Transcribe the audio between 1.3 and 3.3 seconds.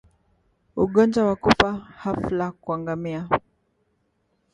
kufa ghafla kwa ngamia